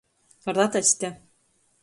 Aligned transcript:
Rataste. 0.57 1.07